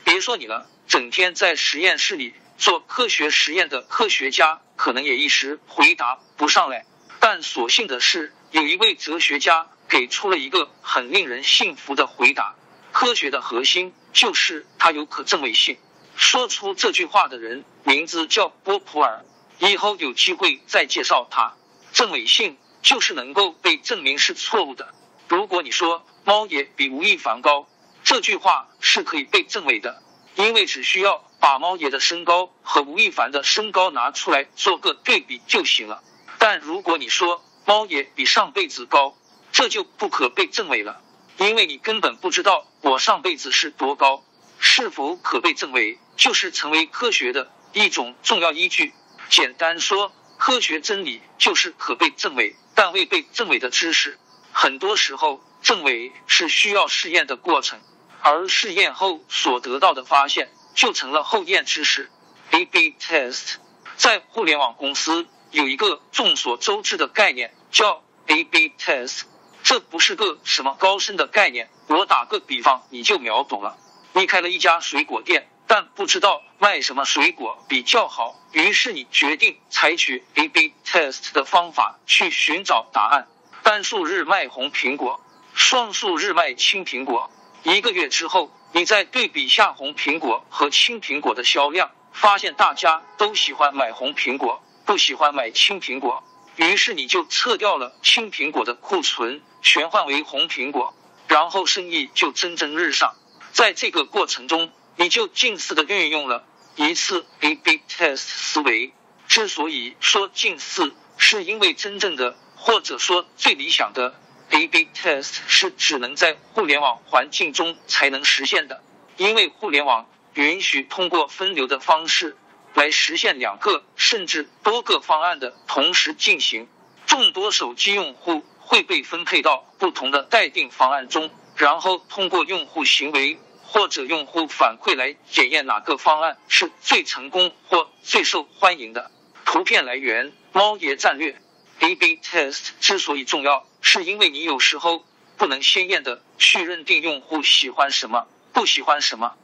[0.05, 6.85] 别说你了，整天在实验室里做科学实验的科学家，可能也一时回答不上来。
[7.21, 9.69] 但所幸的是，有一位哲学家。
[9.89, 12.55] 给出了一个很令人信服的回答：
[12.93, 15.77] 科学的核心就是它有可证伪性。
[16.17, 19.25] 说出这句话的人名字叫波普尔，
[19.59, 21.55] 以后有机会再介绍他。
[21.93, 24.95] 证伪性就是能够被证明是错误的。
[25.29, 27.67] 如果你说猫也比吴亦凡高，
[28.05, 30.03] 这句话是可以被证伪的，
[30.37, 36.03] 因为只需要把猫爷的身高和吴亦凡的身高拿出来做个对比就行了。
[36.39, 39.17] 但如果你说猫爷比上辈子高，
[39.55, 41.01] 这就不可被证伪了，
[41.37, 44.25] 因为你根本不知道我上辈子是多高。
[44.59, 48.93] 是否可被证伪，就是成为科学的一种重要依据。
[49.29, 54.19] 简单说，科学真理就是可被证伪但未被证伪的知识。
[54.53, 57.81] 很多时候，证伪是需要试验的过程，
[58.23, 62.11] 而试验后所得到的发现就成了后验知识。
[62.51, 63.55] A/B test
[63.97, 69.23] 在互联网公司有一个众所周知的概念叫 A/B test。
[69.65, 73.79] 这不是个什么高深的概念，我打个比方你就秒懂了。
[74.13, 83.27] 你开了一家水果店，但不知道卖什么水果比较好，于是你决定采取 A/B test 的方法去寻找答案。
[83.63, 85.19] 单数日卖红苹果，
[85.55, 87.31] 双数日卖青苹果。
[87.63, 96.23] 一个月之后，你再对比下红苹果和青苹果的销量，发现大家都喜欢买红苹果，不喜欢买青苹果。
[96.57, 100.95] 于是你就撤掉了青苹果的库存，全换为红苹果，
[101.27, 103.15] 然后生意就蒸蒸日上。
[103.53, 106.45] 在这个过程中，你就近似的运用了
[106.77, 108.93] 一次 A/B test 思维。
[109.27, 118.83] 之所以说近似，是因为真正的或者说最理想的 A/B test 是只能在互联网环境中才能实现的，
[119.17, 122.37] 因为互联网允许通过分流的方式。
[122.75, 126.69] 来实现两个甚至多个方案的同时进行。
[127.07, 139.11] 众多手机用户会被分配到不同的待定方案中，然后通过用户行为或者用户反馈来检验哪个方案是最成功或最受欢迎的。
[139.45, 141.41] 图片来源：猫爷战略。
[141.81, 145.05] A/B test 之所以重要，是因为你有时候
[145.37, 149.35] 不能鲜艳的去认定用户喜欢什么，不喜欢什么。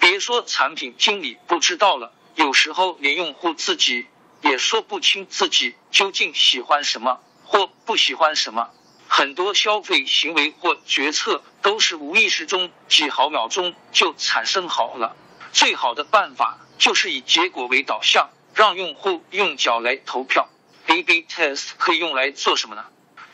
[0.00, 2.12] 别说产品经理不知道了。
[2.34, 4.06] 有时候连用户自己
[4.40, 8.70] 也说不清自己究竟喜欢什么或不喜欢什么。
[9.08, 15.16] 很多消费行为或决策都是无意识中几毫秒钟就产生好了。
[15.52, 20.48] 最好的办法就是以结果为导向，让用户用脚来投票。
[20.86, 22.86] A/B test 可以用来做什么呢？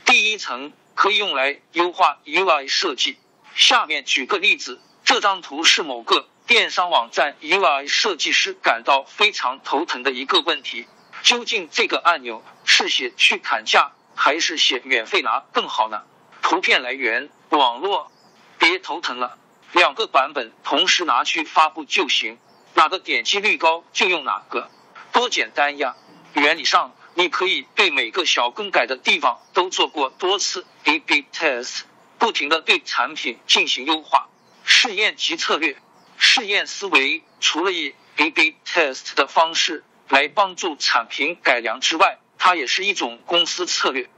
[0.04, 3.16] 第一层可以用来优化 UI 设计。
[3.54, 6.26] 下面举个例子，这张图是某个。
[6.48, 10.86] 电商网站 UI 设计师感到非常头疼的一个问题：
[11.22, 16.04] 究竟这个按钮是写去砍价还是写免费拿更好呢？
[16.40, 18.10] 图片来源网络，
[18.58, 19.36] 别头疼了，
[19.72, 22.38] 两个版本同时拿去发布就行，
[22.72, 24.70] 哪个点击率高就用哪个，
[25.12, 25.96] 多简单呀！
[26.32, 31.82] 原理上，你可以对每个小更改的地方都做过多次 A/B test，
[32.18, 34.30] 不停的对产品进行优化
[34.64, 35.76] 试验及策略。
[36.18, 44.10] 试验思维除了以 A/B test 的方式来帮助产品改良之外，它也是一种公司策略。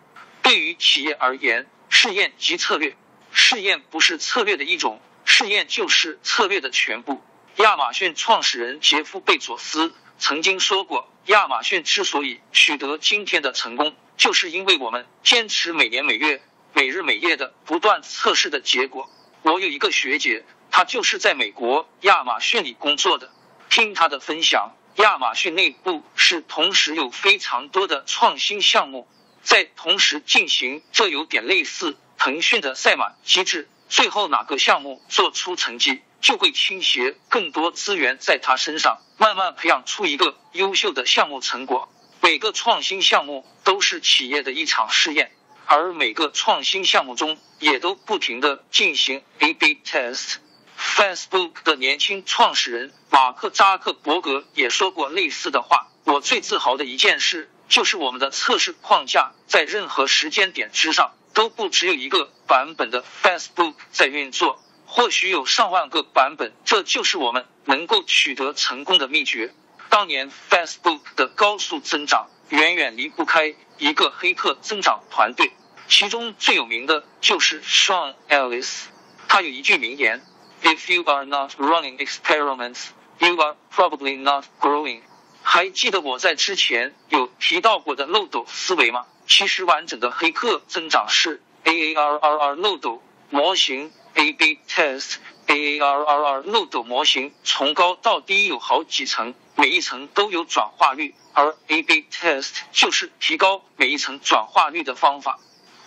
[0.43, 2.97] 对于企业而言，试验即策略。
[3.33, 7.23] 试验不是策略的一种，试验就是策略的全部。
[7.57, 16.43] 亚马逊创始人杰夫·贝佐斯曾经说过：“亚马逊之所以取得今天的成功，就是因为我们坚持每年每月、
[16.73, 19.11] 每日每夜的不断测试的结果。”
[19.43, 20.45] 我有一个学姐。
[20.71, 23.31] 他就是在美国亚马逊里工作的。
[23.68, 29.07] 听他的分享，亚马逊内部是同时有非常多的创新项目
[29.45, 33.68] 在同时进行，这有点类似腾讯的赛马机制。
[33.89, 41.89] 最后哪个项目做出成绩，就会倾斜更多资源在他身上，慢慢培养出一个优秀的项目成果。
[42.21, 45.33] 每个创新项目都是企业的一场试验，
[45.66, 50.37] 而每个创新项目中也都不停的进行 A/B test。
[50.81, 55.89] Facebook 的年轻创始人马克扎克伯格也说过类似的话。
[56.05, 66.55] 我最自豪的一件事，就是我们的测试框架在任何时间点之上都不只有一个版本的 Facebook 在运作，或许有上万个版本。
[66.64, 69.55] 这就是我们能够取得成功的秘诀。
[69.91, 75.53] 当年 Facebook 的高速增长远远离不开一个黑客增长团队，
[75.89, 78.85] 其中最有名的就是 Sean Ellis。
[79.28, 80.24] 他有一句名言。
[80.63, 82.89] If you are not running experiments,
[83.19, 85.01] you are probably not growing。
[85.43, 89.07] 还记得我在之前有提到过的漏斗思维吗？
[89.27, 95.15] 其实完整的黑客增长是 A A R R R 漏斗模型 A/B test
[95.47, 105.39] A A R R R 漏斗模型从高到低有好几层，每一层都有转化率，而 A/B test 就是提高每一层转化率的方法。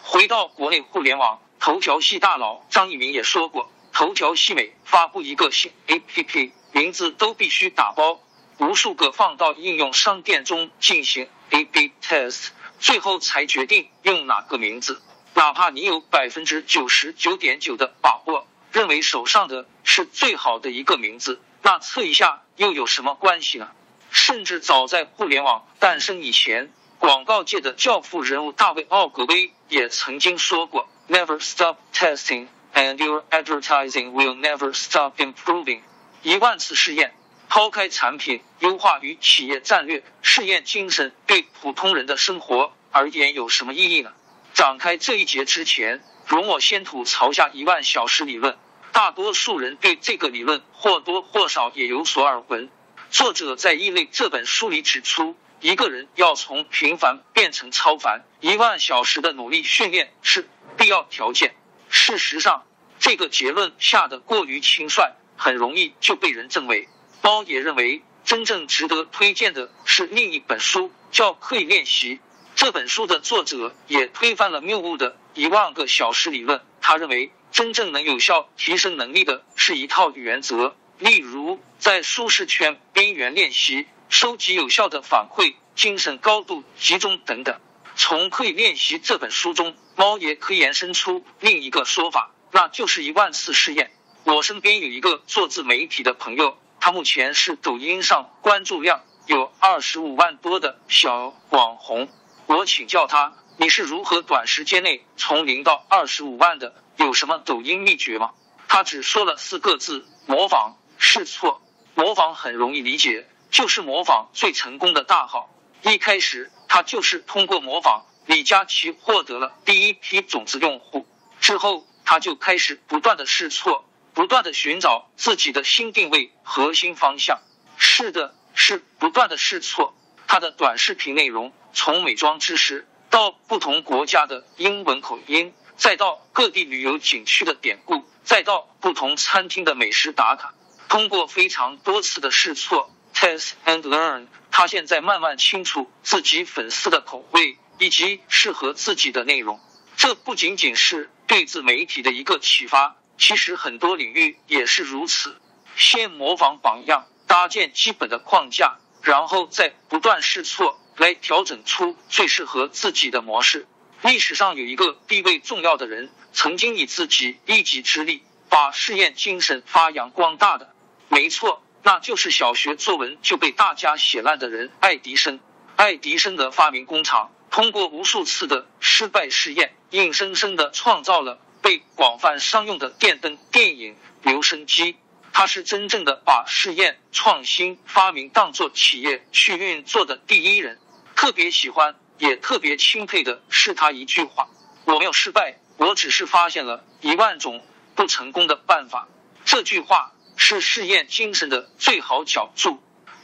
[0.02, 3.70] 回到国内互联网，头条系大佬张一鸣也说过。
[3.94, 8.20] 头条系每发布一个新 APP，名字都必须打包
[8.58, 12.48] 无数个放到应用商店中进行 A/B test，
[12.80, 15.00] 最后才决定用哪个名字。
[15.36, 23.70] 哪怕你有百分之九十九点九的把握，认为手上的是最好的一个名字，那测一下又有什么关系呢？
[24.10, 35.82] 甚至早在互联网诞生以前，广告界的教父人物大卫奥格威也曾经说过：“Never stop testing。” And your advertising will never stop improving。
[36.24, 37.14] 一万次试验，
[37.48, 44.12] 抛开产品优化与企业战略，试验精神对普通人的生活而言有什么意义呢？
[44.54, 48.58] 展开这一节之前，容我先吐槽下一万小时理论。
[48.92, 52.70] 大多数人对这个理论或多或少也有所耳闻。
[53.10, 60.48] 作者在《异类》这本书里指出，一个人要从平凡变成超凡，一万小时的努力训练是
[60.78, 61.56] 必要条件。
[61.96, 62.64] 事实上，
[63.00, 66.90] 这个结论下的过于轻率，很容易就被人证伪。
[67.22, 72.16] 猫也认为，真正值得推荐的是另一本书，叫《刻意练习》。
[72.56, 76.62] 这本书的作者也推翻了谬误的一万个小时理论。
[76.82, 87.60] 他认为，真正能有效提升能力的是一套原则，例如在舒适圈边缘练习、收集有效的反馈、精神高度集中等等。
[87.96, 93.92] 从《刻意练习》这本书中，猫爷可以延伸出另一个说法，那就是一万次试验。
[94.24, 102.10] 我身边有一个做自媒体的朋友，他目前是抖音上关注量有二十五万多的小网红。
[102.48, 106.74] 我请教他，你是如何短时间内从零到二十五万的？
[106.98, 108.32] 有什么抖音秘诀吗？
[108.68, 111.62] 他只说了四个字：模仿、试错。
[111.96, 115.50] 模仿很容易理解，就是模仿最成功的大号。
[115.82, 121.06] 一开始，他就是通过模仿李佳琦获得了第一批种子用户。
[121.40, 127.42] 之后，他就开始不断的试错，不断的寻找自己的新定位、核心方向。
[127.78, 129.94] 是的，是不断的试错。
[130.28, 140.54] 他的短视频内容从美妆知识到不同国家的英文口音，再到各地旅游景区的典故，再到不同餐厅的美食打卡。
[140.88, 149.60] 通过非常多次的试错 （test and learn），他现在慢慢清楚自己粉丝的口味以及适合自己的内容。
[149.96, 155.40] 这不仅仅是对自媒体的一个启发，其实很多领域也是如此。
[155.76, 158.78] 先模仿榜样，搭建基本的框架。
[159.02, 163.68] 然后再不断试错，来调整出最适合自己的模式。
[164.02, 170.74] 历史上有一个地位重要的人，曾经以自己一己之力把试验精神发扬光大的，
[171.10, 175.42] 没错，那就是小学作文就被大家写烂的人——爱迪生。
[175.76, 184.98] 爱迪生的发明工厂，通过无数次的失败试验，硬生生的创造了被广泛商用的电灯、电影、留声机。
[185.32, 190.80] 他是真正的把试验、创新、发明当做企业去运作的第一人。
[191.16, 194.48] 特别喜欢，也特别钦佩的是他一句话
[194.86, 199.08] ：“我没有失败，我只是发现了一万种不成功的办法。”
[199.46, 202.82] 这句话是试验精神的最好角注。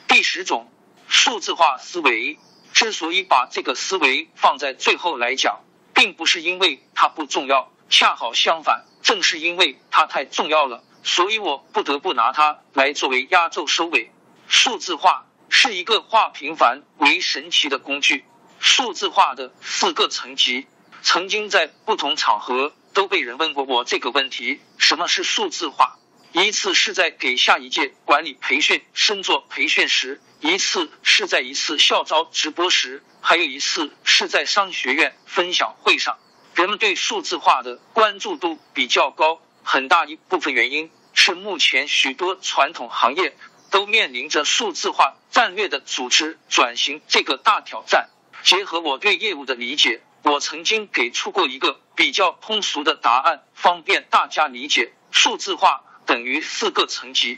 [0.07, 0.71] 第十种，
[1.07, 2.37] 数字化思维。
[2.79, 5.59] 之所以把这个思维放在最后来讲，
[5.93, 10.81] 并不是因为它不重要，恰好相反，正是因为它太重要了。
[11.03, 14.11] 所以我不得不拿它来作为压轴收尾。
[14.47, 18.23] 数字化是一个化平凡为神奇的工具。
[18.59, 20.65] 数字化的四个层级，
[21.01, 25.99] 曾经在不同场合都被人问过我这个问题：什么是数字化？
[26.31, 36.19] 一次是在给下一届管理培训生做培训时，一次是在一次校招直播时，还有一次是在商学院分享会上。
[36.53, 39.41] 人们对数字化的关注度比较高。
[39.63, 43.35] 很大一部分原因是，目前许多传统行业
[43.71, 48.09] 都面临着数字化战略的组织转型这个大挑战。
[48.43, 54.93] 结合我对业务的理解，我曾经给出过一个比较通俗的答案，方便大家理解。
[55.11, 57.37] 数字化等于四个层级。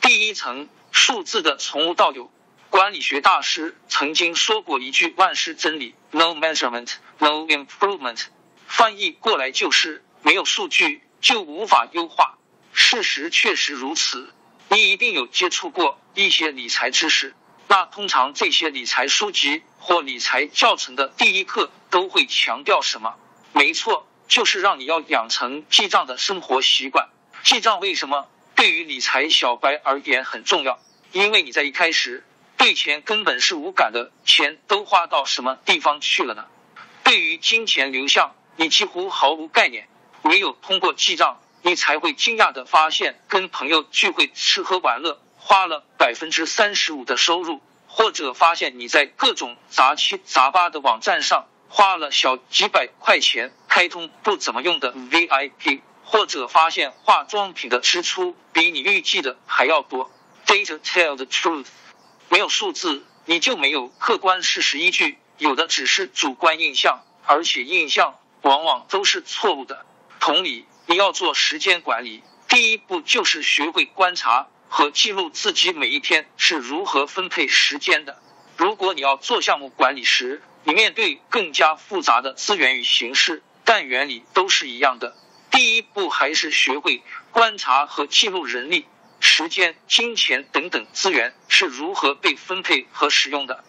[0.00, 2.30] 第一层，数字的从无到有。
[2.70, 8.26] 管理学大师曾经说过一句万世真理：No measurement, no improvement。
[8.68, 11.02] 翻译过来就是没有数据。
[11.20, 12.38] 就无法优化。
[12.72, 14.32] 事实确实如此。
[14.68, 17.34] 你一定有接触过一些理财知识，
[17.66, 23.16] 那通常这些理财书籍或理财教程的第一课都会强调什么？
[23.52, 27.08] 没错，就是让你要养成记账的生活习惯。
[27.44, 30.78] 记账为什么对于理财小白而言很重要？
[31.10, 32.24] 因为你在一开始
[32.56, 36.46] 对钱根本是无感的，钱都花到什么地方去了呢？
[37.02, 39.88] 对于金钱流向，你几乎毫无概念。
[40.22, 55.80] 唯有通过记账，你才会惊讶的发现，跟朋友聚会吃喝玩乐花了百分之三十五的收入，或者发现你在各种杂七杂八的网站上花了小几百块钱开通不怎么用的 VIP，
[56.12, 60.10] 或者发现化妆品的支出比你预计的还要多。
[60.44, 61.68] Data tell the truth，
[62.28, 69.86] 没有数字，你就没有客观事实依据，有的只是主观印象，而且印象往往都是错误的。
[70.20, 78.20] 同理，你要做时间管理，第一步就是学会观察和记录自己每一天是如何分配时间的。
[78.58, 85.16] 如果你要做项目管理时，你面对更加复杂的资源与形式，但原理都是一样的。
[85.52, 88.86] 第一步还是学会观察和记录人力、
[89.20, 93.62] 时间、金钱等等资源是如何被分配和使用的。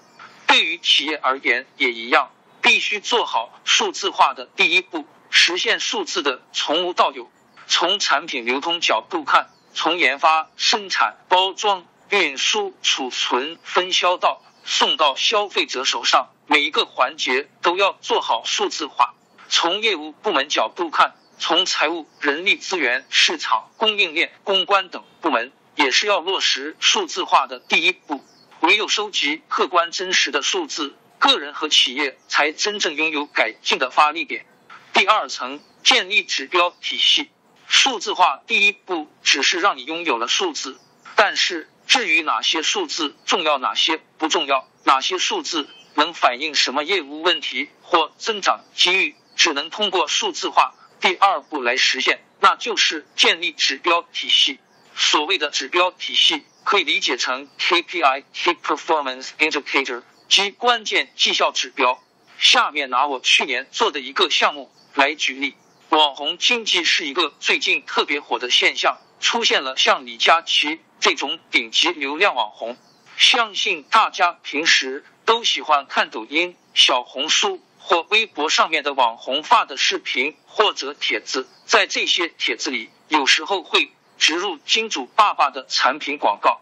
[0.48, 2.32] 对于企业而言也一样，
[2.62, 5.06] 必须做好数字化的第一步。
[5.30, 7.32] 实现数字的从无到有，
[7.68, 19.16] 从产品流通角度看，从研发、生产、包装、运输、储存、分销到送到消费者手上，每一个环节都要做好数字化。
[19.50, 28.24] 从业务部门角度看，从财务、人力资源、市场、供应链、公关等部门，也是要落实数字化的第一步。
[28.62, 34.46] 唯有收集客观真实的数字，个人和企业才真正拥有改进的发力点。
[34.94, 37.30] 第二层，建立指标体系。
[37.68, 40.80] 数字化第一步只是让你拥有了数字，
[41.16, 50.74] 但是至于哪些数字重要，哪些不重要，哪些数字能反映什么业务问题或增长机遇，只能通过数字化
[51.04, 54.60] 第二步来实现，那就是建立指标体系。
[54.96, 56.46] 所谓的指标体系。
[56.64, 62.02] 可以理解成 KPI（Key Performance Indicator） 及关键绩效指标。
[62.38, 65.56] 下面拿我去年做的一个项目来举例。
[65.90, 72.78] 网红经济是一个最近特别火的现象，出现了像李佳琦这种顶级流量网红。
[73.18, 83.92] 相信大家平时都喜欢看抖音、小红书或微博上面的网红发的视频或者帖子，在这些帖子里，有时候会。
[84.16, 86.62] 植入金主爸爸的产品广告，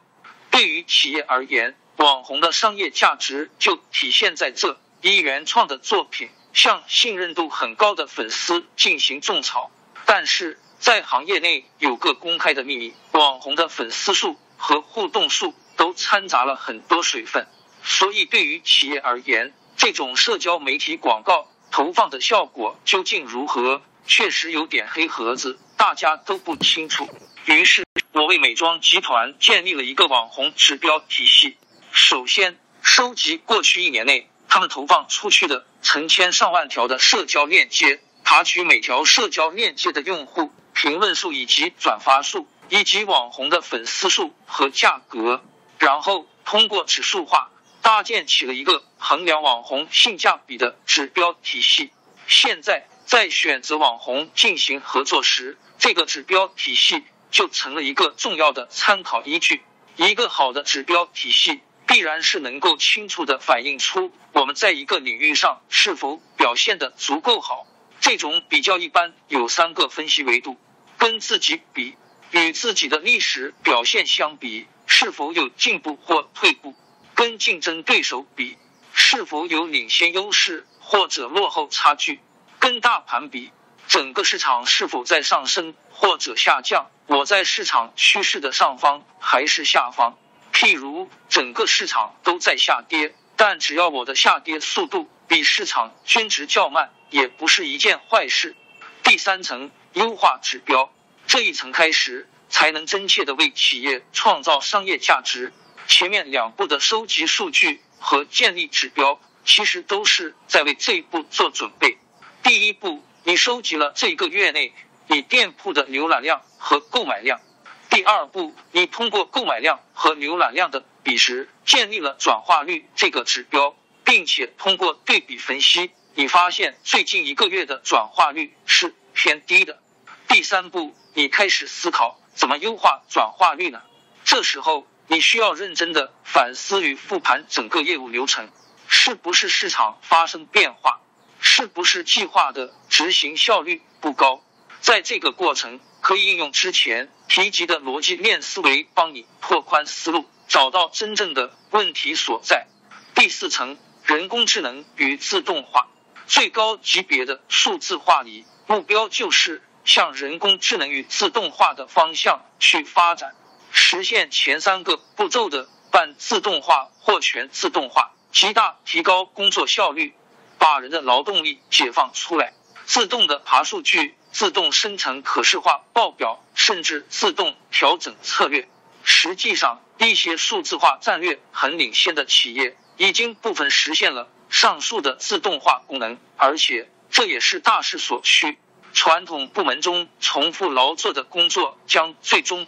[0.50, 9.70] 对于企业而言，网红的商业价值就体现在这一原创的作品向信任度很高的粉丝进行种草。
[10.06, 17.46] 但是在行业内有个公开的秘密，网红的粉丝数和互动数都掺杂了很多水分，
[17.84, 27.10] 所以对于企业而言，这种社交媒体广告投放的效果究竟如何，确实有点黑盒子，大家都不清楚。
[27.46, 31.58] 于是我为美妆集团建立了一个网红指标体系。
[31.92, 45.44] 首先，收集过去一年内他们投放出去的成千上万条的社交链接，爬取每条社交链接的用户评论数以及转发数，以及网红的粉丝数和价格，
[45.80, 47.50] 然后通过指数化
[47.82, 51.92] 搭建起了一个衡量网红性价比的指标体系。
[52.28, 57.04] 现在在选择网红进行合作时，这个指标体系。
[57.32, 59.62] 就成了一个重要的参考依据。
[59.96, 67.66] 一个好的指标体系，必然是能够清楚的反映出我们在一个领域上是否表现的足够好。
[68.02, 70.58] 这种比较一般有三个分析维度：
[70.98, 71.96] 跟自己比，
[72.32, 76.74] 与自己的历史表现相比，是否有进步或退步；
[77.16, 78.58] 跟竞争对手比，
[78.94, 82.20] 是否有领先优势或者落后差距；
[82.60, 83.52] 跟大盘比。
[83.88, 86.90] 整个市场是否在上升或者下降？
[87.08, 90.18] 我在市场趋势的上方还是下方？
[90.54, 98.56] 譬如整个市场都在下跌，但只要我的下跌速度比市场均值较慢，也不是一件坏事。
[99.04, 100.94] 第三层优化指标，
[101.28, 105.52] 这一层开始才能真切的为企业创造商业价值。
[105.88, 111.98] 前面两步的收集数据和建立指标，其实都是在为这一步做准备。
[112.44, 113.04] 第一步。
[113.24, 114.74] 你收集了这一个月内
[115.06, 117.40] 你店铺的浏览量和购买量。
[117.88, 129.80] 第二步，你通过购买量和浏览量的比值建立了转化率这个指标，并且通过对比分析，你发现最近一个月的转化率是偏低的。
[130.28, 133.84] 第三步，你开始思考怎么优化转化率呢？
[134.26, 138.50] 这时候你需要认真的反思与复盘整个业务流程，
[138.88, 141.02] 是不是市场发生变化？
[141.42, 144.42] 是不是计划的执行效率不高？
[144.80, 152.68] 在这个过程，可以应用之前提及的逻辑链思维，帮你拓宽思路，找到真正的问题所在。
[153.14, 155.90] 第四层，人工智能与自动化，
[156.26, 163.36] 最高级别的数字化里，目标就是向人工智能与自动化的方向去发展，
[163.72, 170.14] 实现前三个步骤的半自动化或全自动化，极大提高工作效率。
[170.58, 172.54] 把人的劳动力解放出来，
[172.86, 178.70] 自动的爬数据，自动生成可视化报表，甚至自动调整策略。
[179.04, 188.60] 实际上，一些数字化战略很领先的企业，已经部分实现了上述的自动化功能，而且这也是大势所趋。
[188.94, 192.68] 传统部门中重复劳作的工作，将最终